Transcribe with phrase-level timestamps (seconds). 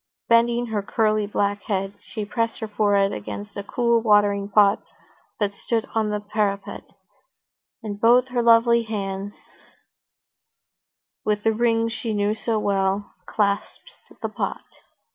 [0.29, 4.81] Bending her curly black head, she pressed her forehead against a cool watering pot
[5.39, 6.83] that stood on the parapet,
[7.83, 9.35] and both her lovely hands,
[11.23, 13.91] with the rings he knew so well, clasped
[14.23, 14.63] the pot.